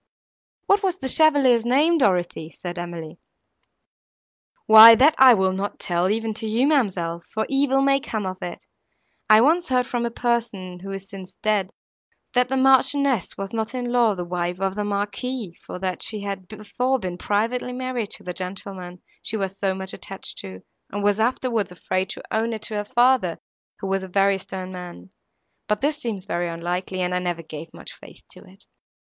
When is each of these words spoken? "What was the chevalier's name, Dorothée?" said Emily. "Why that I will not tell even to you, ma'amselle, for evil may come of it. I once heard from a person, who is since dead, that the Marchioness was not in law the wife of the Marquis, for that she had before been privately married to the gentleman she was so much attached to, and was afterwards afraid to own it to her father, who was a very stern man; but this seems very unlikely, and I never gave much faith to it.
"What 0.65 0.81
was 0.81 0.97
the 0.97 1.07
chevalier's 1.07 1.63
name, 1.63 1.99
Dorothée?" 1.99 2.51
said 2.55 2.79
Emily. 2.79 3.19
"Why 4.65 4.95
that 4.95 5.13
I 5.19 5.35
will 5.35 5.51
not 5.51 5.77
tell 5.77 6.09
even 6.09 6.33
to 6.41 6.47
you, 6.47 6.65
ma'amselle, 6.65 7.21
for 7.31 7.45
evil 7.47 7.83
may 7.83 7.99
come 7.99 8.25
of 8.25 8.41
it. 8.41 8.65
I 9.29 9.41
once 9.41 9.69
heard 9.69 9.85
from 9.85 10.07
a 10.07 10.09
person, 10.09 10.79
who 10.79 10.89
is 10.89 11.07
since 11.07 11.35
dead, 11.43 11.69
that 12.33 12.49
the 12.49 12.57
Marchioness 12.57 13.37
was 13.37 13.53
not 13.53 13.75
in 13.75 13.91
law 13.91 14.15
the 14.15 14.25
wife 14.25 14.59
of 14.59 14.73
the 14.73 14.83
Marquis, 14.83 15.55
for 15.63 15.77
that 15.77 16.01
she 16.01 16.21
had 16.21 16.47
before 16.47 16.97
been 16.97 17.19
privately 17.19 17.71
married 17.71 18.09
to 18.13 18.23
the 18.23 18.33
gentleman 18.33 19.03
she 19.21 19.37
was 19.37 19.59
so 19.59 19.75
much 19.75 19.93
attached 19.93 20.39
to, 20.39 20.63
and 20.91 21.03
was 21.03 21.19
afterwards 21.19 21.71
afraid 21.71 22.09
to 22.09 22.23
own 22.31 22.53
it 22.53 22.63
to 22.63 22.73
her 22.73 22.85
father, 22.85 23.37
who 23.81 23.85
was 23.87 24.01
a 24.01 24.07
very 24.07 24.39
stern 24.39 24.71
man; 24.71 25.11
but 25.67 25.79
this 25.81 25.97
seems 26.01 26.25
very 26.25 26.49
unlikely, 26.49 27.01
and 27.01 27.13
I 27.13 27.19
never 27.19 27.43
gave 27.43 27.71
much 27.71 27.93
faith 27.93 28.23
to 28.31 28.39
it. 28.45 28.63